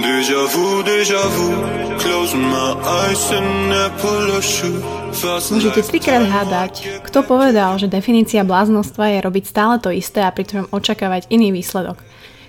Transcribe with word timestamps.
Déjà 0.00 0.40
vu, 0.48 0.82
déjà 0.82 1.20
vu. 1.28 1.52
Close 2.00 2.32
my 2.32 2.72
eyes 2.80 3.20
and 3.36 3.68
I 3.68 3.92
pull 4.00 4.32
a 4.32 4.40
shoe. 4.40 4.80
Môžete 5.52 5.84
trikrát 5.84 6.24
hádať, 6.24 7.04
kto 7.04 7.20
povedal, 7.20 7.76
že 7.76 7.84
definícia 7.84 8.40
bláznostva 8.40 9.12
je 9.12 9.18
robiť 9.20 9.44
stále 9.44 9.76
to 9.76 9.92
isté 9.92 10.24
a 10.24 10.32
pritom 10.32 10.72
očakávať 10.72 11.28
iný 11.28 11.52
výsledok. 11.52 12.00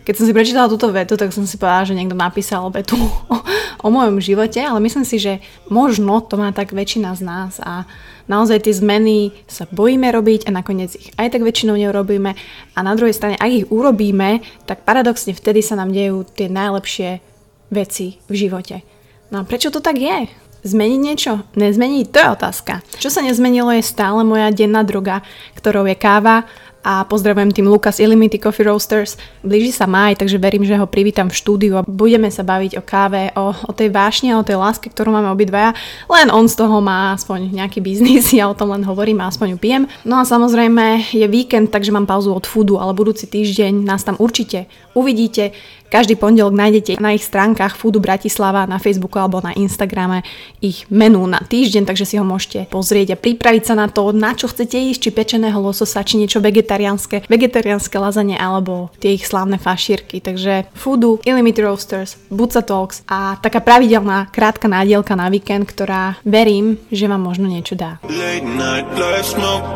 Keď 0.08 0.14
som 0.16 0.26
si 0.26 0.32
prečítala 0.32 0.72
túto 0.72 0.88
vetu, 0.96 1.20
tak 1.20 1.36
som 1.36 1.44
si 1.44 1.60
povedala, 1.60 1.84
že 1.84 1.98
niekto 2.00 2.16
napísal 2.16 2.72
vetu 2.72 2.96
o, 3.34 3.36
o 3.84 3.88
mojom 3.92 4.24
živote, 4.24 4.64
ale 4.64 4.80
myslím 4.88 5.04
si, 5.04 5.20
že 5.20 5.44
možno 5.68 6.24
to 6.24 6.40
má 6.40 6.56
tak 6.56 6.72
väčšina 6.72 7.20
z 7.20 7.22
nás 7.28 7.60
a 7.60 7.84
naozaj 8.32 8.64
tie 8.64 8.80
zmeny 8.80 9.36
sa 9.52 9.68
bojíme 9.68 10.08
robiť 10.08 10.48
a 10.48 10.56
nakoniec 10.56 10.96
ich 10.96 11.12
aj 11.20 11.36
tak 11.36 11.44
väčšinou 11.44 11.76
neurobíme. 11.76 12.32
A 12.74 12.80
na 12.80 12.96
druhej 12.96 13.12
strane, 13.12 13.36
ak 13.36 13.52
ich 13.52 13.68
urobíme, 13.68 14.40
tak 14.64 14.88
paradoxne 14.88 15.36
vtedy 15.36 15.60
sa 15.60 15.76
nám 15.76 15.92
dejú 15.92 16.24
tie 16.24 16.48
najlepšie 16.48 17.31
veci 17.72 18.20
v 18.28 18.34
živote. 18.36 18.84
No 19.32 19.42
a 19.42 19.48
prečo 19.48 19.72
to 19.72 19.80
tak 19.80 19.98
je? 19.98 20.28
Zmeniť 20.62 21.00
niečo? 21.02 21.42
Nezmeniť? 21.58 22.06
To 22.14 22.18
je 22.22 22.34
otázka. 22.38 22.74
Čo 23.02 23.10
sa 23.10 23.26
nezmenilo 23.26 23.74
je 23.74 23.82
stále 23.82 24.22
moja 24.22 24.54
denná 24.54 24.86
droga, 24.86 25.26
ktorou 25.58 25.90
je 25.90 25.98
káva 25.98 26.46
a 26.82 27.06
pozdravujem 27.06 27.54
tým 27.54 27.70
Lucas 27.70 28.02
Illimity 28.02 28.42
Coffee 28.42 28.66
Roasters. 28.66 29.18
Blíži 29.46 29.70
sa 29.70 29.86
maj, 29.86 30.18
takže 30.18 30.42
verím, 30.42 30.66
že 30.66 30.78
ho 30.78 30.90
privítam 30.90 31.30
v 31.30 31.38
štúdiu 31.38 31.78
a 31.78 31.86
budeme 31.86 32.30
sa 32.34 32.42
baviť 32.42 32.82
o 32.82 32.84
káve, 32.86 33.30
o, 33.38 33.54
o 33.54 33.72
tej 33.74 33.94
vášne, 33.94 34.34
o 34.34 34.46
tej 34.46 34.58
láske, 34.58 34.90
ktorú 34.90 35.14
máme 35.14 35.30
obidvaja. 35.30 35.78
Len 36.10 36.34
on 36.34 36.50
z 36.50 36.58
toho 36.58 36.82
má 36.82 37.14
aspoň 37.14 37.54
nejaký 37.54 37.86
biznis, 37.86 38.34
ja 38.38 38.50
o 38.50 38.58
tom 38.58 38.74
len 38.74 38.82
hovorím 38.82 39.22
a 39.22 39.30
aspoň 39.30 39.56
ju 39.56 39.58
pijem. 39.62 39.84
No 40.06 40.18
a 40.18 40.26
samozrejme 40.26 41.14
je 41.14 41.26
víkend, 41.30 41.70
takže 41.70 41.94
mám 41.94 42.10
pauzu 42.10 42.34
od 42.34 42.50
foodu, 42.50 42.82
ale 42.82 42.98
budúci 42.98 43.30
týždeň 43.30 43.86
nás 43.86 44.02
tam 44.02 44.18
určite 44.18 44.66
uvidíte. 44.98 45.54
Každý 45.92 46.16
pondelok 46.16 46.56
nájdete 46.56 47.04
na 47.04 47.12
ich 47.12 47.28
stránkach 47.28 47.76
Foodu 47.76 48.00
Bratislava 48.00 48.64
na 48.64 48.80
Facebooku 48.80 49.20
alebo 49.20 49.44
na 49.44 49.52
Instagrame 49.60 50.24
ich 50.64 50.88
menu 50.88 51.20
na 51.28 51.44
týždeň, 51.44 51.84
takže 51.84 52.08
si 52.08 52.16
ho 52.16 52.24
môžete 52.24 52.72
pozrieť 52.72 53.14
a 53.14 53.20
pripraviť 53.20 53.64
sa 53.68 53.76
na 53.76 53.92
to, 53.92 54.16
na 54.16 54.32
čo 54.32 54.48
chcete 54.48 54.80
ísť, 54.80 55.00
či 55.04 55.10
pečeného 55.12 55.60
lososa, 55.60 56.00
či 56.08 56.16
niečo 56.16 56.40
vegetariánske, 56.40 57.28
vegetariánske 57.28 58.00
lazanie 58.00 58.40
alebo 58.40 58.88
tie 59.04 59.20
ich 59.20 59.28
slávne 59.28 59.60
fašírky. 59.60 60.24
Takže 60.24 60.72
Foodu, 60.72 61.20
Illimity 61.28 61.60
Roasters, 61.60 62.16
Buca 62.32 62.64
Talks 62.64 63.04
a 63.12 63.36
taká 63.44 63.60
pravidelná 63.60 64.32
krátka 64.32 64.72
nádielka 64.72 65.20
na 65.20 65.28
víkend, 65.28 65.68
ktorá 65.68 66.16
verím, 66.24 66.80
že 66.88 67.12
vám 67.12 67.20
možno 67.20 67.52
niečo 67.52 67.76
dá. 67.76 68.00
Late 68.08 68.48
night 68.48 68.88
life 68.96 69.28
smoke 69.28 69.76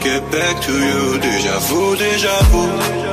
Get 0.00 0.22
back 0.30 0.60
to 0.66 0.72
you. 0.72 1.18
Déjà 1.18 1.58
vu, 1.58 1.96
déjà 1.96 2.34
vu. 2.52 3.06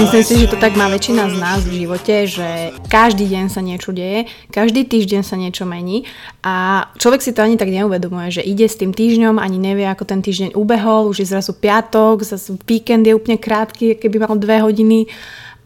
Myslím 0.00 0.24
si, 0.24 0.34
že 0.40 0.48
to 0.48 0.56
tak 0.56 0.72
má 0.72 0.88
väčšina 0.88 1.28
z 1.28 1.36
nás 1.36 1.60
v 1.60 1.84
živote, 1.84 2.24
že 2.24 2.72
každý 2.88 3.28
deň 3.28 3.52
sa 3.52 3.60
niečo 3.60 3.92
deje, 3.92 4.24
každý 4.48 4.88
týždeň 4.88 5.20
sa 5.20 5.36
niečo 5.36 5.68
mení 5.68 6.08
a 6.40 6.88
človek 6.96 7.20
si 7.20 7.36
to 7.36 7.44
ani 7.44 7.60
tak 7.60 7.68
neuvedomuje, 7.68 8.40
že 8.40 8.42
ide 8.42 8.64
s 8.64 8.80
tým 8.80 8.96
týždňom, 8.96 9.36
ani 9.36 9.60
nevie, 9.60 9.84
ako 9.84 10.08
ten 10.08 10.24
týždeň 10.24 10.56
ubehol, 10.56 11.12
už 11.12 11.20
je 11.20 11.28
zrazu 11.28 11.52
piatok, 11.52 12.24
zrazu 12.24 12.56
víkend 12.64 13.04
je 13.04 13.12
úplne 13.12 13.36
krátky, 13.36 14.00
keby 14.00 14.24
mal 14.24 14.40
dve 14.40 14.64
hodiny 14.64 15.04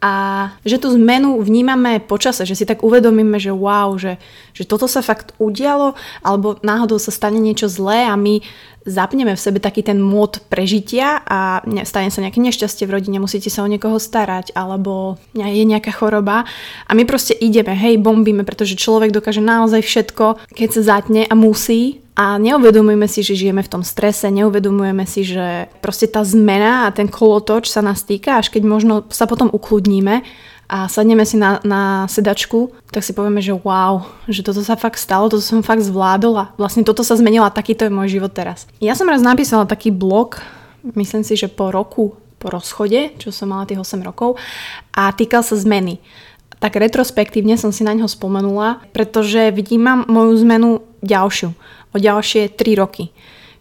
a 0.04 0.12
že 0.68 0.76
tú 0.76 0.92
zmenu 0.92 1.40
vnímame 1.40 1.96
počase, 1.96 2.44
že 2.44 2.52
si 2.52 2.68
tak 2.68 2.84
uvedomíme, 2.84 3.40
že 3.40 3.56
wow, 3.56 3.96
že, 3.96 4.20
že 4.52 4.68
toto 4.68 4.84
sa 4.84 5.00
fakt 5.00 5.32
udialo, 5.40 5.96
alebo 6.20 6.60
náhodou 6.60 7.00
sa 7.00 7.08
stane 7.08 7.40
niečo 7.40 7.72
zlé 7.72 8.04
a 8.04 8.12
my 8.12 8.44
zapneme 8.84 9.32
v 9.32 9.40
sebe 9.40 9.64
taký 9.64 9.80
ten 9.80 9.96
mód 9.96 10.44
prežitia 10.52 11.24
a 11.24 11.64
ne- 11.64 11.88
stane 11.88 12.12
sa 12.12 12.20
nejaké 12.20 12.36
nešťastie 12.36 12.84
v 12.84 13.00
rodine, 13.00 13.16
musíte 13.16 13.48
sa 13.48 13.64
o 13.64 13.70
niekoho 13.72 13.96
starať, 13.96 14.52
alebo 14.52 15.16
je 15.32 15.64
nejaká 15.64 15.96
choroba. 15.96 16.44
A 16.84 16.92
my 16.92 17.08
proste 17.08 17.32
ideme, 17.32 17.72
hej, 17.72 17.96
bombíme, 17.96 18.44
pretože 18.44 18.76
človek 18.76 19.08
dokáže 19.08 19.40
naozaj 19.40 19.80
všetko, 19.80 20.52
keď 20.52 20.68
sa 20.68 21.00
zatne 21.00 21.24
a 21.24 21.32
musí 21.32 22.03
a 22.14 22.38
neuvedomujeme 22.38 23.10
si, 23.10 23.26
že 23.26 23.34
žijeme 23.34 23.66
v 23.66 23.72
tom 23.74 23.82
strese, 23.82 24.30
neuvedomujeme 24.30 25.02
si, 25.02 25.26
že 25.26 25.66
proste 25.82 26.06
tá 26.06 26.22
zmena 26.22 26.86
a 26.86 26.94
ten 26.94 27.10
kolotoč 27.10 27.66
sa 27.66 27.82
nás 27.82 28.06
týka, 28.06 28.38
až 28.38 28.54
keď 28.54 28.62
možno 28.62 28.94
sa 29.10 29.26
potom 29.26 29.50
ukludníme 29.50 30.22
a 30.70 30.86
sadneme 30.86 31.26
si 31.26 31.34
na, 31.34 31.58
na 31.66 32.06
sedačku, 32.06 32.70
tak 32.94 33.02
si 33.02 33.12
povieme, 33.12 33.42
že 33.42 33.52
wow, 33.52 34.06
že 34.30 34.46
toto 34.46 34.62
sa 34.62 34.78
fakt 34.78 35.02
stalo, 35.02 35.26
toto 35.26 35.42
som 35.42 35.66
fakt 35.66 35.82
zvládol 35.82 36.54
vlastne 36.54 36.86
toto 36.86 37.02
sa 37.02 37.18
zmenilo 37.18 37.44
a 37.44 37.52
takýto 37.52 37.84
je 37.84 37.92
môj 37.92 38.14
život 38.14 38.30
teraz. 38.30 38.70
Ja 38.78 38.94
som 38.94 39.10
raz 39.10 39.18
napísala 39.18 39.66
taký 39.66 39.90
blog, 39.90 40.38
myslím 40.94 41.26
si, 41.26 41.34
že 41.34 41.50
po 41.50 41.74
roku 41.74 42.14
po 42.44 42.52
rozchode, 42.52 43.16
čo 43.16 43.32
som 43.32 43.56
mala 43.56 43.64
tých 43.64 43.80
8 43.80 44.04
rokov 44.04 44.36
a 44.92 45.08
týkal 45.16 45.40
sa 45.40 45.56
zmeny. 45.56 45.96
Tak 46.64 46.80
retrospektívne 46.80 47.60
som 47.60 47.76
si 47.76 47.84
na 47.84 47.92
ňo 47.92 48.08
spomenula, 48.08 48.80
pretože 48.96 49.52
vnímam 49.52 50.08
moju 50.08 50.32
zmenu 50.48 50.80
ďalšiu, 51.04 51.52
o 51.92 51.96
ďalšie 52.00 52.56
3 52.56 52.80
roky. 52.80 53.12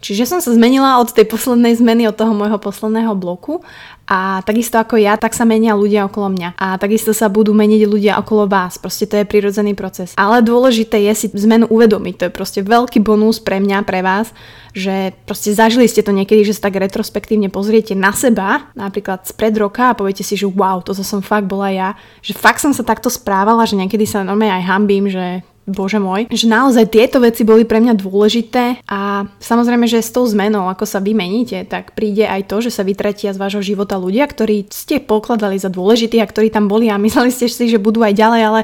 Čiže 0.04 0.28
som 0.28 0.40
sa 0.44 0.52
zmenila 0.52 1.00
od 1.00 1.16
tej 1.16 1.24
poslednej 1.24 1.80
zmeny, 1.80 2.12
od 2.12 2.20
toho 2.20 2.36
môjho 2.36 2.60
posledného 2.60 3.16
bloku 3.16 3.64
a 4.04 4.44
takisto 4.44 4.76
ako 4.76 5.00
ja, 5.00 5.16
tak 5.16 5.32
sa 5.32 5.48
menia 5.48 5.80
ľudia 5.80 6.12
okolo 6.12 6.28
mňa. 6.36 6.60
A 6.60 6.76
takisto 6.76 7.16
sa 7.16 7.32
budú 7.32 7.56
meniť 7.56 7.88
ľudia 7.88 8.20
okolo 8.20 8.52
vás. 8.52 8.76
Proste 8.76 9.08
to 9.08 9.16
je 9.16 9.24
prirodzený 9.24 9.80
proces. 9.80 10.12
Ale 10.20 10.44
dôležité 10.44 11.00
je 11.08 11.14
si 11.16 11.28
zmenu 11.32 11.72
uvedomiť. 11.72 12.14
To 12.20 12.24
je 12.28 12.36
proste 12.36 12.60
veľký 12.68 13.00
bonus 13.00 13.40
pre 13.40 13.64
mňa, 13.64 13.88
pre 13.88 14.04
vás, 14.04 14.36
že 14.76 15.16
proste 15.24 15.56
zažili 15.56 15.88
ste 15.88 16.04
to 16.04 16.12
niekedy, 16.12 16.44
že 16.44 16.60
sa 16.60 16.68
tak 16.68 16.84
retrospektívne 16.84 17.48
pozriete 17.48 17.96
na 17.96 18.12
seba, 18.12 18.68
napríklad 18.76 19.24
spred 19.24 19.56
roka 19.56 19.96
a 19.96 19.98
poviete 19.98 20.28
si, 20.28 20.36
že 20.36 20.52
wow, 20.52 20.84
toto 20.84 21.00
som 21.00 21.24
fakt 21.24 21.48
bola 21.48 21.72
ja. 21.72 21.90
Že 22.20 22.34
fakt 22.36 22.60
som 22.60 22.76
sa 22.76 22.84
takto 22.84 23.08
správala, 23.08 23.64
že 23.64 23.80
niekedy 23.80 24.04
sa 24.04 24.20
normálne 24.28 24.60
aj 24.60 24.68
hambím, 24.68 25.08
že 25.08 25.48
bože 25.64 26.00
môj, 26.00 26.28
že 26.28 26.46
naozaj 26.48 26.92
tieto 26.92 27.24
veci 27.24 27.48
boli 27.48 27.64
pre 27.64 27.80
mňa 27.80 27.96
dôležité 27.96 28.84
a 28.84 29.28
samozrejme, 29.40 29.88
že 29.88 30.04
s 30.04 30.12
tou 30.12 30.28
zmenou, 30.28 30.68
ako 30.68 30.84
sa 30.84 31.00
vymeníte, 31.00 31.64
tak 31.68 31.96
príde 31.96 32.28
aj 32.28 32.52
to, 32.52 32.60
že 32.60 32.72
sa 32.76 32.84
vytratia 32.84 33.32
z 33.32 33.40
vášho 33.40 33.64
života 33.64 33.96
ľudia, 33.96 34.28
ktorí 34.28 34.68
ste 34.68 35.00
pokladali 35.00 35.56
za 35.56 35.72
dôležitých 35.72 36.24
a 36.24 36.32
ktorí 36.32 36.52
tam 36.52 36.68
boli 36.68 36.92
a 36.92 37.00
mysleli 37.00 37.32
ste 37.32 37.48
si, 37.48 37.72
že 37.72 37.80
budú 37.80 38.04
aj 38.04 38.14
ďalej, 38.16 38.42
ale 38.44 38.62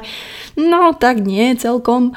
no 0.60 0.92
tak 0.92 1.24
nie 1.24 1.56
celkom. 1.56 2.12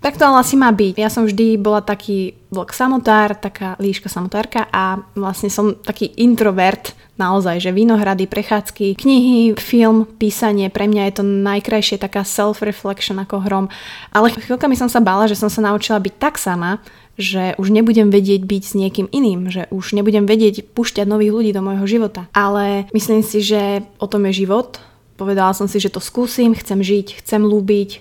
Tak 0.00 0.16
to 0.16 0.24
ale 0.24 0.40
asi 0.40 0.56
má 0.56 0.72
byť. 0.72 0.94
Ja 0.96 1.12
som 1.12 1.28
vždy 1.28 1.60
bola 1.60 1.84
taký 1.84 2.32
vlk 2.48 2.72
samotár, 2.72 3.36
taká 3.36 3.76
líška 3.76 4.08
samotárka 4.08 4.64
a 4.72 5.04
vlastne 5.12 5.52
som 5.52 5.76
taký 5.76 6.08
introvert 6.16 6.96
naozaj, 7.20 7.60
že 7.60 7.76
vinohrady, 7.76 8.24
prechádzky, 8.24 8.96
knihy, 8.96 9.52
film, 9.60 10.08
písanie, 10.08 10.72
pre 10.72 10.88
mňa 10.88 11.12
je 11.12 11.14
to 11.20 11.24
najkrajšie 11.24 12.00
taká 12.00 12.24
self-reflection 12.24 13.20
ako 13.20 13.44
hrom. 13.44 13.66
Ale 14.08 14.32
chvíľkami 14.32 14.72
som 14.72 14.88
sa 14.88 15.04
bála, 15.04 15.28
že 15.28 15.36
som 15.36 15.52
sa 15.52 15.60
naučila 15.60 16.00
byť 16.00 16.14
tak 16.16 16.40
sama, 16.40 16.80
že 17.20 17.52
už 17.60 17.68
nebudem 17.68 18.08
vedieť 18.08 18.48
byť 18.48 18.62
s 18.64 18.72
niekým 18.72 19.06
iným, 19.12 19.52
že 19.52 19.68
už 19.68 19.92
nebudem 19.92 20.24
vedieť 20.24 20.72
pušťať 20.72 21.04
nových 21.04 21.36
ľudí 21.36 21.50
do 21.52 21.60
môjho 21.60 21.84
života. 21.84 22.24
Ale 22.32 22.88
myslím 22.96 23.20
si, 23.20 23.44
že 23.44 23.84
o 24.00 24.08
tom 24.08 24.24
je 24.32 24.40
život. 24.48 24.80
Povedala 25.20 25.52
som 25.52 25.68
si, 25.68 25.76
že 25.76 25.92
to 25.92 26.00
skúsim, 26.00 26.56
chcem 26.56 26.80
žiť, 26.80 27.20
chcem 27.20 27.44
ľúbiť, 27.44 28.00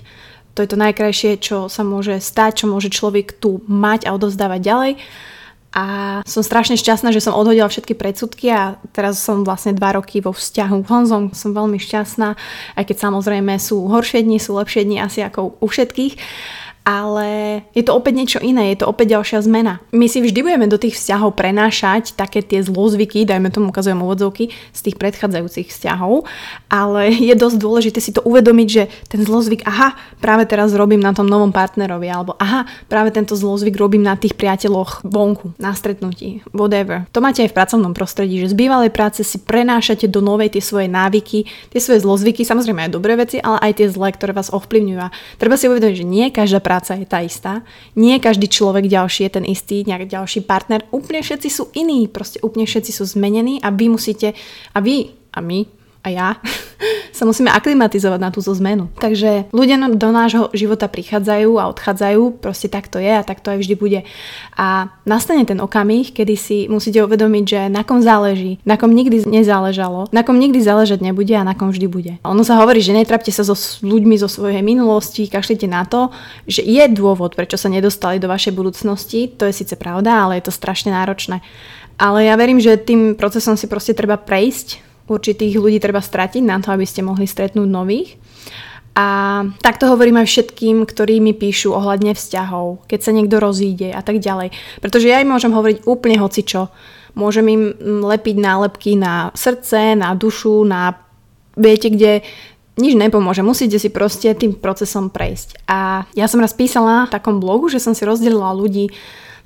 to 0.56 0.68
je 0.68 0.75
to 0.75 0.80
najkrajšie, 0.80 1.31
čo 1.40 1.72
sa 1.72 1.88
môže 1.88 2.19
stať, 2.19 2.63
čo 2.63 2.66
môže 2.68 2.91
človek 2.91 3.36
tu 3.38 3.63
mať 3.68 4.07
a 4.07 4.16
odovzdávať 4.16 4.59
ďalej. 4.59 4.91
A 5.69 6.19
som 6.25 6.41
strašne 6.41 6.74
šťastná, 6.81 7.13
že 7.13 7.22
som 7.22 7.38
odhodila 7.38 7.69
všetky 7.69 7.94
predsudky 7.94 8.50
a 8.50 8.81
teraz 8.90 9.22
som 9.22 9.46
vlastne 9.46 9.78
dva 9.78 9.94
roky 10.02 10.18
vo 10.18 10.34
vzťahu 10.34 10.81
s 10.81 10.88
Honzom, 10.90 11.24
som 11.30 11.53
veľmi 11.53 11.78
šťastná, 11.78 12.34
aj 12.74 12.84
keď 12.90 12.97
samozrejme 12.97 13.53
sú 13.62 13.85
horšie 13.85 14.25
dni, 14.25 14.41
sú 14.41 14.57
lepšie 14.57 14.90
dni 14.90 14.97
asi 15.06 15.22
ako 15.22 15.62
u 15.62 15.68
všetkých 15.69 16.18
ale 16.88 17.62
je 17.75 17.84
to 17.85 17.94
opäť 17.94 18.13
niečo 18.16 18.40
iné, 18.41 18.73
je 18.73 18.81
to 18.81 18.90
opäť 18.90 19.19
ďalšia 19.19 19.45
zmena. 19.45 19.84
My 19.94 20.09
si 20.09 20.23
vždy 20.23 20.40
budeme 20.41 20.66
do 20.66 20.79
tých 20.79 20.97
vzťahov 20.97 21.38
prenášať 21.38 22.17
také 22.17 22.41
tie 22.41 22.63
zlozvyky, 22.66 23.28
dajme 23.28 23.53
tomu 23.53 23.69
ukazujem 23.69 24.00
úvodzovky, 24.00 24.50
z 24.50 24.80
tých 24.81 24.95
predchádzajúcich 24.98 25.69
vzťahov, 25.69 26.25
ale 26.71 27.13
je 27.30 27.36
dosť 27.36 27.57
dôležité 27.59 28.00
si 28.01 28.15
to 28.15 28.24
uvedomiť, 28.25 28.68
že 28.68 28.83
ten 29.12 29.21
zlozvyk, 29.21 29.68
aha, 29.68 29.94
práve 30.24 30.48
teraz 30.48 30.74
robím 30.74 31.04
na 31.04 31.13
tom 31.13 31.27
novom 31.27 31.54
partnerovi, 31.54 32.07
alebo 32.09 32.33
aha, 32.39 32.65
práve 32.88 33.13
tento 33.13 33.36
zlozvyk 33.36 33.75
robím 33.77 34.01
na 34.01 34.18
tých 34.18 34.33
priateľoch 34.33 35.06
vonku, 35.06 35.54
na 35.62 35.75
stretnutí, 35.75 36.42
whatever. 36.56 37.06
To 37.13 37.21
máte 37.21 37.45
aj 37.45 37.54
v 37.54 37.57
pracovnom 37.57 37.94
prostredí, 37.94 38.42
že 38.42 38.51
z 38.51 38.57
bývalej 38.57 38.89
práce 38.89 39.21
si 39.21 39.38
prenášate 39.38 40.09
do 40.09 40.24
novej 40.24 40.57
tie 40.57 40.63
svoje 40.63 40.88
návyky, 40.89 41.45
tie 41.69 41.80
svoje 41.81 42.01
zlozvyky, 42.01 42.42
samozrejme 42.48 42.88
aj 42.88 42.92
dobré 42.95 43.13
veci, 43.19 43.38
ale 43.38 43.62
aj 43.62 43.83
tie 43.83 43.88
zlé, 43.92 44.09
ktoré 44.15 44.33
vás 44.33 44.50
ovplyvňujú. 44.50 45.00
A 45.00 45.13
treba 45.38 45.59
si 45.59 45.69
uvedomiť, 45.69 45.95
že 46.01 46.06
nie 46.07 46.25
každá 46.33 46.62
práca 46.69 46.94
je 46.94 47.10
tá 47.10 47.25
istá. 47.25 47.66
Nie 47.98 48.21
každý 48.21 48.45
človek 48.45 48.86
ďalší 48.86 49.25
je 49.25 49.31
ten 49.42 49.45
istý, 49.50 49.81
nejaký 49.89 50.06
ďalší 50.06 50.45
partner. 50.45 50.86
Úplne 50.94 51.25
všetci 51.25 51.50
sú 51.50 51.74
iní, 51.74 52.06
proste 52.06 52.38
úplne 52.45 52.69
všetci 52.69 52.94
sú 52.94 53.10
zmenení 53.10 53.57
a 53.66 53.74
vy 53.74 53.89
musíte, 53.89 54.38
a 54.77 54.77
vy 54.77 55.18
a 55.33 55.42
my 55.42 55.79
a 56.04 56.07
ja 56.07 56.28
sa 57.18 57.28
musíme 57.28 57.51
aklimatizovať 57.51 58.19
na 58.19 58.31
túto 58.31 58.56
zmenu. 58.56 58.88
Takže 59.04 59.51
ľudia 59.51 59.75
do 59.92 60.10
nášho 60.16 60.48
života 60.56 60.88
prichádzajú 60.88 61.60
a 61.60 61.68
odchádzajú, 61.75 62.40
proste 62.40 62.72
tak 62.72 62.88
to 62.88 63.04
je 63.04 63.12
a 63.12 63.24
tak 63.28 63.44
to 63.44 63.51
aj 63.51 63.60
vždy 63.60 63.75
bude. 63.75 64.00
A 64.56 64.88
nastane 65.04 65.44
ten 65.44 65.60
okamih, 65.60 66.16
kedy 66.16 66.36
si 66.40 66.57
musíte 66.72 67.04
uvedomiť, 67.04 67.44
že 67.44 67.60
na 67.68 67.84
kom 67.84 68.00
záleží, 68.00 68.63
na 68.63 68.80
kom 68.80 68.96
nikdy 68.96 69.28
nezáležalo, 69.28 70.07
na 70.16 70.24
kom 70.24 70.40
nikdy 70.40 70.63
záležať 70.63 71.04
nebude 71.04 71.36
a 71.36 71.44
na 71.44 71.51
kom 71.51 71.75
vždy 71.75 71.88
bude. 71.92 72.13
Ono 72.24 72.44
sa 72.48 72.56
hovorí, 72.63 72.80
že 72.80 72.95
netrapte 72.95 73.36
sa 73.36 73.44
so 73.44 73.56
ľuďmi 73.84 74.16
zo 74.16 74.31
svojej 74.31 74.63
minulosti, 74.63 75.28
kašlite 75.28 75.68
na 75.68 75.84
to, 75.84 76.16
že 76.48 76.63
je 76.63 76.88
dôvod, 76.88 77.36
prečo 77.36 77.60
sa 77.60 77.68
nedostali 77.68 78.24
do 78.24 78.31
vašej 78.31 78.56
budúcnosti. 78.56 79.28
To 79.36 79.44
je 79.44 79.54
síce 79.54 79.75
pravda, 79.75 80.24
ale 80.24 80.40
je 80.40 80.48
to 80.48 80.56
strašne 80.56 80.95
náročné. 80.95 81.44
Ale 82.00 82.24
ja 82.24 82.40
verím, 82.40 82.63
že 82.63 82.80
tým 82.80 83.19
procesom 83.19 83.60
si 83.60 83.68
proste 83.68 83.92
treba 83.92 84.16
prejsť, 84.16 84.88
určitých 85.09 85.57
ľudí 85.57 85.81
treba 85.81 86.00
stratiť 86.00 86.44
na 86.45 86.61
to, 86.61 86.69
aby 86.71 86.85
ste 86.85 87.01
mohli 87.01 87.25
stretnúť 87.25 87.67
nových. 87.67 88.15
A 89.00 89.41
takto 89.63 89.88
hovorím 89.88 90.19
aj 90.19 90.27
všetkým, 90.27 90.83
ktorí 90.83 91.23
mi 91.23 91.31
píšu 91.31 91.71
ohľadne 91.71 92.11
vzťahov, 92.11 92.83
keď 92.89 93.00
sa 93.00 93.15
niekto 93.15 93.39
rozíde 93.39 93.95
a 93.95 94.01
tak 94.03 94.19
ďalej. 94.19 94.51
Pretože 94.83 95.07
ja 95.07 95.23
im 95.23 95.31
môžem 95.31 95.56
hovoriť 95.56 95.88
úplne 95.88 96.19
hocičo. 96.19 96.67
Môžem 97.15 97.45
im 97.47 97.63
lepiť 98.03 98.35
nálepky 98.38 99.00
na 99.00 99.31
srdce, 99.33 99.95
na 99.95 100.11
dušu, 100.19 100.67
na 100.67 101.00
viete 101.56 101.88
kde 101.89 102.27
nič 102.79 102.95
nepomôže. 102.95 103.44
Musíte 103.44 103.79
si 103.79 103.91
proste 103.91 104.31
tým 104.35 104.56
procesom 104.56 105.11
prejsť. 105.11 105.63
A 105.67 106.07
ja 106.15 106.25
som 106.31 106.39
raz 106.44 106.56
písala 106.56 107.06
na 107.06 107.11
takom 107.11 107.44
blogu, 107.44 107.67
že 107.67 107.83
som 107.83 107.91
si 107.91 108.07
rozdelila 108.07 108.56
ľudí 108.56 108.91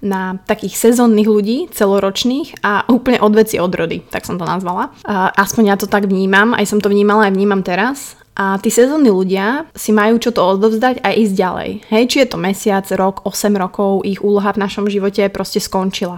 na 0.04 0.36
takých 0.44 0.76
sezónnych 0.76 1.26
ľudí, 1.26 1.72
celoročných 1.72 2.60
a 2.60 2.84
úplne 2.92 3.24
od 3.24 3.34
veci 3.34 3.56
od 3.58 3.72
rody, 3.72 4.04
tak 4.12 4.28
som 4.28 4.36
to 4.36 4.44
nazvala. 4.44 4.92
Aspoň 5.40 5.64
ja 5.72 5.76
to 5.80 5.88
tak 5.88 6.12
vnímam, 6.12 6.52
aj 6.52 6.68
som 6.68 6.84
to 6.84 6.92
vnímala, 6.92 7.32
aj 7.32 7.34
vnímam 7.40 7.64
teraz. 7.64 8.20
A 8.34 8.58
tí 8.58 8.74
sezónni 8.74 9.14
ľudia 9.14 9.70
si 9.78 9.94
majú 9.94 10.18
čo 10.18 10.34
to 10.34 10.42
odovzdať 10.42 11.06
a 11.06 11.14
ísť 11.14 11.34
ďalej. 11.38 11.70
Hej, 11.88 12.04
či 12.10 12.18
je 12.26 12.28
to 12.34 12.42
mesiac, 12.42 12.82
rok, 12.98 13.22
8 13.30 13.54
rokov, 13.56 14.02
ich 14.10 14.26
úloha 14.26 14.50
v 14.52 14.62
našom 14.66 14.90
živote 14.90 15.30
proste 15.30 15.62
skončila. 15.62 16.18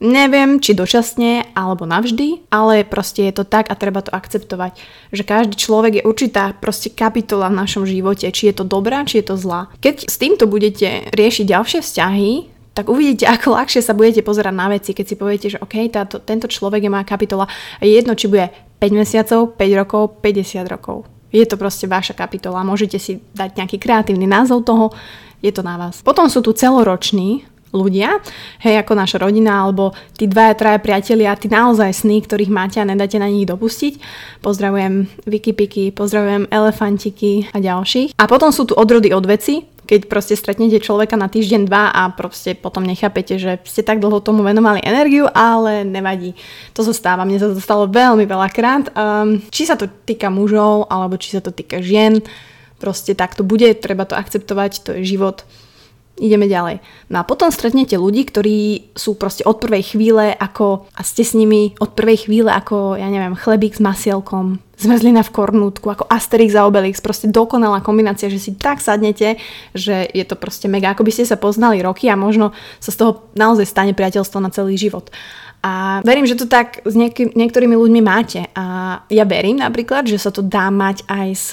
Neviem, 0.00 0.58
či 0.58 0.74
dočasne 0.74 1.54
alebo 1.54 1.86
navždy, 1.86 2.50
ale 2.50 2.82
proste 2.82 3.30
je 3.30 3.40
to 3.40 3.44
tak 3.46 3.70
a 3.70 3.78
treba 3.78 4.02
to 4.02 4.10
akceptovať, 4.10 4.74
že 5.14 5.22
každý 5.22 5.54
človek 5.54 6.00
je 6.00 6.06
určitá 6.08 6.56
proste 6.56 6.90
kapitola 6.90 7.52
v 7.52 7.60
našom 7.62 7.86
živote, 7.86 8.26
či 8.32 8.50
je 8.50 8.54
to 8.58 8.64
dobrá, 8.66 9.06
či 9.06 9.22
je 9.22 9.30
to 9.30 9.36
zlá. 9.38 9.70
Keď 9.84 10.10
s 10.10 10.16
týmto 10.18 10.48
budete 10.50 11.12
riešiť 11.14 11.44
ďalšie 11.46 11.80
vzťahy, 11.84 12.30
tak 12.74 12.90
uvidíte, 12.90 13.24
ako 13.34 13.54
ľahšie 13.54 13.80
sa 13.80 13.96
budete 13.96 14.26
pozerať 14.26 14.54
na 14.54 14.66
veci, 14.68 14.90
keď 14.92 15.06
si 15.06 15.14
poviete, 15.16 15.46
že 15.54 15.62
OK, 15.62 15.74
táto, 15.88 16.18
tento 16.20 16.50
človek 16.50 16.84
je 16.84 16.90
moja 16.90 17.06
kapitola 17.06 17.46
je 17.80 17.94
jedno, 17.94 18.18
či 18.18 18.26
bude 18.26 18.50
5 18.82 19.00
mesiacov, 19.00 19.54
5 19.56 19.80
rokov, 19.80 20.02
50 20.20 20.66
rokov. 20.66 21.06
Je 21.34 21.42
to 21.46 21.58
proste 21.58 21.86
vaša 21.90 22.14
kapitola, 22.14 22.66
môžete 22.66 22.98
si 22.98 23.18
dať 23.34 23.58
nejaký 23.58 23.78
kreatívny 23.78 24.26
názov 24.26 24.66
toho, 24.66 24.94
je 25.42 25.50
to 25.50 25.66
na 25.66 25.78
vás. 25.78 26.02
Potom 26.02 26.30
sú 26.30 26.42
tu 26.42 26.54
celoroční 26.54 27.44
ľudia, 27.74 28.22
hej, 28.62 28.78
ako 28.78 28.94
naša 28.94 29.18
rodina, 29.18 29.66
alebo 29.66 29.90
tí 30.14 30.30
dvaja, 30.30 30.54
traja 30.54 30.78
priatelia, 30.78 31.34
tí 31.34 31.50
naozaj 31.50 32.06
sny, 32.06 32.22
ktorých 32.22 32.54
máte 32.54 32.78
a 32.78 32.86
nedáte 32.86 33.18
na 33.18 33.26
nich 33.26 33.50
dopustiť. 33.50 33.98
Pozdravujem 34.40 35.10
Wikipiky, 35.26 35.90
pozdravujem 35.90 36.46
Elefantiky 36.54 37.50
a 37.50 37.58
ďalších. 37.58 38.14
A 38.14 38.24
potom 38.30 38.54
sú 38.54 38.70
tu 38.70 38.78
odrody 38.78 39.10
od 39.10 39.26
veci, 39.26 39.66
keď 39.94 40.10
proste 40.10 40.34
stretnete 40.34 40.82
človeka 40.82 41.14
na 41.14 41.30
týždeň, 41.30 41.70
dva 41.70 41.94
a 41.94 42.10
proste 42.10 42.58
potom 42.58 42.82
nechápete, 42.82 43.38
že 43.38 43.62
ste 43.62 43.86
tak 43.86 44.02
dlho 44.02 44.18
tomu 44.18 44.42
venovali 44.42 44.82
energiu, 44.82 45.30
ale 45.30 45.86
nevadí. 45.86 46.34
To 46.74 46.82
sa 46.82 46.90
stáva, 46.90 47.22
mne 47.22 47.38
sa 47.38 47.54
to 47.54 47.62
stalo 47.62 47.86
veľmi 47.86 48.26
veľakrát. 48.26 48.90
Um, 48.90 49.38
či 49.54 49.70
sa 49.70 49.78
to 49.78 49.86
týka 49.86 50.34
mužov, 50.34 50.90
alebo 50.90 51.14
či 51.14 51.30
sa 51.30 51.38
to 51.38 51.54
týka 51.54 51.78
žien, 51.78 52.26
proste 52.82 53.14
tak 53.14 53.38
to 53.38 53.46
bude, 53.46 53.70
treba 53.78 54.02
to 54.02 54.18
akceptovať, 54.18 54.82
to 54.82 54.90
je 54.98 55.14
život. 55.14 55.46
Ideme 56.18 56.50
ďalej. 56.50 56.82
No 57.06 57.22
a 57.22 57.26
potom 57.26 57.54
stretnete 57.54 57.94
ľudí, 57.94 58.26
ktorí 58.26 58.90
sú 58.98 59.14
proste 59.14 59.46
od 59.46 59.62
prvej 59.62 59.94
chvíle 59.94 60.34
ako, 60.34 60.90
a 60.90 61.06
ste 61.06 61.22
s 61.22 61.38
nimi 61.38 61.78
od 61.78 61.94
prvej 61.94 62.26
chvíle 62.26 62.50
ako, 62.50 62.98
ja 62.98 63.06
neviem, 63.06 63.38
chlebík 63.38 63.78
s 63.78 63.82
masielkom, 63.82 64.58
zmrzlina 64.78 65.22
v 65.22 65.34
kornútku, 65.34 65.86
ako 65.86 66.04
Asterix 66.10 66.54
a 66.58 66.66
Obelix, 66.66 66.98
proste 66.98 67.30
dokonalá 67.30 67.80
kombinácia, 67.80 68.32
že 68.32 68.42
si 68.42 68.50
tak 68.54 68.82
sadnete, 68.82 69.38
že 69.74 70.06
je 70.10 70.24
to 70.26 70.34
proste 70.34 70.66
mega, 70.66 70.90
ako 70.90 71.06
by 71.06 71.12
ste 71.14 71.24
sa 71.28 71.38
poznali 71.38 71.82
roky 71.82 72.10
a 72.10 72.18
možno 72.18 72.50
sa 72.82 72.90
z 72.90 72.98
toho 72.98 73.30
naozaj 73.38 73.66
stane 73.68 73.92
priateľstvo 73.94 74.38
na 74.42 74.50
celý 74.50 74.74
život. 74.74 75.10
A 75.64 76.04
verím, 76.04 76.28
že 76.28 76.36
to 76.36 76.44
tak 76.44 76.84
s 76.84 76.92
niek- 76.92 77.32
niektorými 77.32 77.72
ľuďmi 77.72 78.00
máte. 78.04 78.44
A 78.52 79.00
ja 79.08 79.24
verím 79.24 79.64
napríklad, 79.64 80.04
že 80.04 80.20
sa 80.20 80.28
to 80.28 80.44
dá 80.44 80.68
mať 80.68 81.08
aj 81.08 81.28
s 81.32 81.48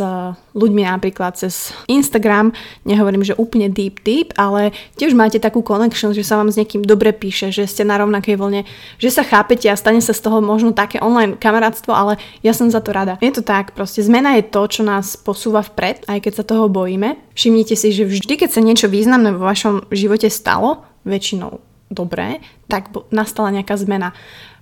ľuďmi 0.52 0.84
napríklad 0.84 1.40
cez 1.40 1.72
Instagram. 1.88 2.52
Nehovorím, 2.84 3.24
že 3.24 3.40
úplne 3.40 3.72
deep 3.72 4.04
deep, 4.04 4.36
ale 4.36 4.76
tiež 5.00 5.16
máte 5.16 5.40
takú 5.40 5.64
connection, 5.64 6.12
že 6.12 6.28
sa 6.28 6.36
vám 6.36 6.52
s 6.52 6.60
niekým 6.60 6.84
dobre 6.84 7.16
píše, 7.16 7.56
že 7.56 7.64
ste 7.64 7.88
na 7.88 7.96
rovnakej 8.04 8.36
vlne, 8.36 8.68
že 9.00 9.16
sa 9.16 9.24
chápete 9.24 9.72
a 9.72 9.80
stane 9.80 10.04
sa 10.04 10.12
z 10.12 10.28
toho 10.28 10.44
možno 10.44 10.76
také 10.76 11.00
online 11.00 11.40
kamarátstvo, 11.40 11.96
ale 11.96 12.20
ja 12.44 12.52
som 12.52 12.68
za 12.68 12.84
to 12.84 12.92
rada. 12.92 13.16
Je 13.24 13.32
to 13.32 13.48
tak, 13.48 13.72
proste 13.72 14.04
zmena 14.04 14.36
je 14.36 14.44
to, 14.44 14.62
čo 14.68 14.84
nás 14.84 15.16
posúva 15.16 15.64
vpred, 15.64 16.04
aj 16.12 16.20
keď 16.20 16.34
sa 16.36 16.44
toho 16.44 16.68
bojíme. 16.68 17.16
Všimnite 17.32 17.80
si, 17.80 17.96
že 17.96 18.04
vždy, 18.04 18.44
keď 18.44 18.50
sa 18.52 18.60
niečo 18.60 18.92
významné 18.92 19.32
vo 19.32 19.48
vašom 19.48 19.88
živote 19.88 20.28
stalo, 20.28 20.84
väčšinou 21.08 21.71
dobré, 21.92 22.40
tak 22.72 22.90
nastala 23.12 23.52
nejaká 23.52 23.76
zmena. 23.76 24.16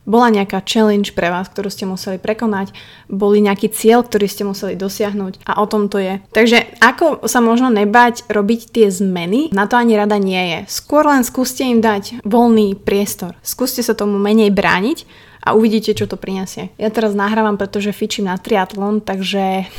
Bola 0.09 0.33
nejaká 0.33 0.65
challenge 0.65 1.13
pre 1.13 1.29
vás, 1.29 1.45
ktorú 1.53 1.69
ste 1.69 1.85
museli 1.85 2.17
prekonať, 2.17 2.73
boli 3.05 3.45
nejaký 3.45 3.69
cieľ, 3.69 4.01
ktorý 4.01 4.25
ste 4.25 4.41
museli 4.41 4.73
dosiahnuť 4.73 5.45
a 5.45 5.61
o 5.61 5.69
tom 5.69 5.85
to 5.85 6.01
je. 6.01 6.17
Takže 6.33 6.81
ako 6.81 7.29
sa 7.29 7.45
možno 7.45 7.69
nebať 7.69 8.25
robiť 8.25 8.73
tie 8.73 8.87
zmeny, 8.89 9.53
na 9.53 9.69
to 9.69 9.77
ani 9.77 9.93
rada 9.93 10.17
nie 10.17 10.41
je. 10.57 10.59
Skôr 10.65 11.05
len 11.05 11.21
skúste 11.21 11.61
im 11.61 11.77
dať 11.77 12.25
voľný 12.25 12.73
priestor. 12.73 13.37
Skúste 13.45 13.85
sa 13.85 13.93
tomu 13.93 14.17
menej 14.17 14.49
brániť 14.49 15.05
a 15.45 15.53
uvidíte, 15.53 15.93
čo 15.93 16.09
to 16.09 16.17
prinesie. 16.17 16.73
Ja 16.81 16.89
teraz 16.89 17.13
nahrávam, 17.13 17.61
pretože 17.61 17.93
fičím 17.93 18.33
na 18.33 18.41
triatlon, 18.41 19.05
takže 19.05 19.69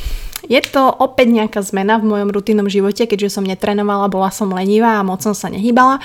je 0.45 0.61
to 0.61 0.81
opäť 0.89 1.29
nejaká 1.29 1.61
zmena 1.61 2.01
v 2.01 2.09
mojom 2.09 2.29
rutinnom 2.33 2.65
živote, 2.65 3.05
keďže 3.05 3.37
som 3.37 3.45
netrenovala, 3.45 4.09
bola 4.09 4.33
som 4.33 4.49
lenivá 4.49 4.97
a 4.97 5.05
moc 5.05 5.21
som 5.21 5.37
sa 5.37 5.49
nehýbala, 5.53 6.01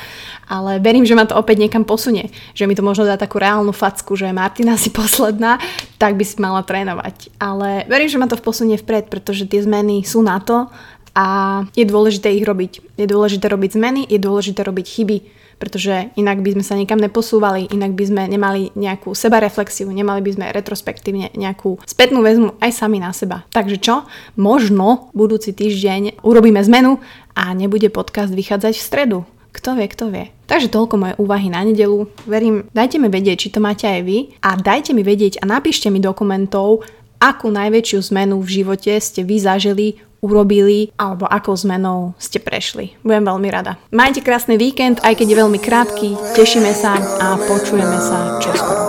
ale 0.46 0.78
verím, 0.82 1.08
že 1.08 1.16
ma 1.16 1.24
to 1.24 1.38
opäť 1.38 1.64
niekam 1.64 1.88
posunie, 1.88 2.28
že 2.52 2.68
mi 2.68 2.76
to 2.76 2.84
možno 2.84 3.08
dá 3.08 3.16
takú 3.16 3.40
reálnu 3.40 3.72
facku, 3.72 4.14
že 4.14 4.28
Martina 4.34 4.76
si 4.76 4.92
posledná, 4.92 5.56
tak 5.96 6.20
by 6.20 6.24
si 6.24 6.36
mala 6.36 6.60
trénovať. 6.60 7.32
Ale 7.40 7.88
verím, 7.88 8.10
že 8.12 8.20
ma 8.20 8.28
to 8.28 8.36
posunie 8.36 8.76
vpred, 8.76 9.08
pretože 9.08 9.48
tie 9.48 9.64
zmeny 9.64 10.04
sú 10.04 10.20
na 10.20 10.36
to 10.42 10.68
a 11.16 11.26
je 11.72 11.88
dôležité 11.88 12.28
ich 12.36 12.44
robiť. 12.44 13.00
Je 13.00 13.06
dôležité 13.08 13.48
robiť 13.48 13.70
zmeny, 13.72 14.04
je 14.04 14.20
dôležité 14.20 14.60
robiť 14.60 14.86
chyby 14.86 15.18
pretože 15.56 16.12
inak 16.16 16.44
by 16.44 16.58
sme 16.58 16.64
sa 16.64 16.74
nikam 16.76 17.00
neposúvali, 17.00 17.68
inak 17.72 17.96
by 17.96 18.04
sme 18.04 18.22
nemali 18.28 18.72
nejakú 18.76 19.16
sebareflexiu, 19.16 19.88
nemali 19.88 20.20
by 20.20 20.30
sme 20.36 20.46
retrospektívne 20.52 21.32
nejakú 21.32 21.80
spätnú 21.88 22.20
väzmu 22.20 22.60
aj 22.60 22.70
sami 22.76 23.00
na 23.00 23.10
seba. 23.16 23.48
Takže 23.52 23.80
čo? 23.80 24.04
Možno 24.36 25.08
budúci 25.16 25.56
týždeň 25.56 26.20
urobíme 26.20 26.60
zmenu 26.64 27.00
a 27.32 27.52
nebude 27.56 27.88
podcast 27.88 28.32
vychádzať 28.36 28.74
v 28.76 28.86
stredu. 28.86 29.18
Kto 29.56 29.72
vie, 29.72 29.88
kto 29.88 30.12
vie. 30.12 30.24
Takže 30.44 30.68
toľko 30.68 30.94
moje 31.00 31.14
úvahy 31.16 31.48
na 31.48 31.64
nedelu. 31.64 32.04
Verím, 32.28 32.68
dajte 32.76 33.00
mi 33.00 33.08
vedieť, 33.08 33.48
či 33.48 33.52
to 33.56 33.64
máte 33.64 33.88
aj 33.88 34.04
vy 34.04 34.36
a 34.44 34.52
dajte 34.60 34.92
mi 34.92 35.00
vedieť 35.00 35.40
a 35.40 35.48
napíšte 35.48 35.88
mi 35.88 35.96
dokumentov, 35.96 36.84
akú 37.16 37.48
najväčšiu 37.48 38.12
zmenu 38.12 38.36
v 38.44 38.62
živote 38.62 38.92
ste 39.00 39.24
vy 39.24 39.36
zažili 39.40 39.86
urobili 40.22 40.94
alebo 40.96 41.26
akou 41.26 41.56
zmenou 41.56 42.14
ste 42.16 42.38
prešli. 42.38 42.94
Budem 43.02 43.26
veľmi 43.26 43.48
rada. 43.50 43.80
Majte 43.90 44.22
krásny 44.22 44.54
víkend, 44.60 45.02
aj 45.02 45.18
keď 45.18 45.26
je 45.26 45.40
veľmi 45.42 45.58
krátky. 45.60 46.08
Tešíme 46.38 46.72
sa 46.72 46.98
a 47.20 47.36
počujeme 47.36 47.98
sa 47.98 48.38
čoskoro. 48.40 48.85